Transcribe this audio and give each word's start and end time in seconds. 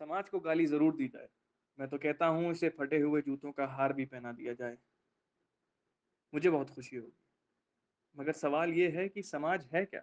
समाज 0.00 0.28
को 0.28 0.40
गाली 0.40 0.66
ज़रूर 0.66 0.96
दी 0.96 1.08
जाए। 1.08 1.28
मैं 1.78 1.88
तो 1.88 1.98
कहता 1.98 2.26
हूँ, 2.26 2.50
इसे 2.52 2.68
फटे 2.68 3.00
हुए 3.00 3.22
जूतों 3.22 3.52
का 3.52 3.66
हार 3.66 3.92
भी 3.92 4.04
पहना 4.04 4.32
दिया 4.32 4.54
जाए। 4.54 4.76
मुझे 6.32 6.50
बहुत 6.50 6.70
खुशी 6.70 6.96
होगी। 6.96 7.16
मगर 8.16 8.32
सवाल 8.32 8.70
ये 8.70 8.88
है 8.90 9.08
कि 9.08 9.22
समाज 9.22 9.66
है 9.74 9.84
क्या? 9.84 10.02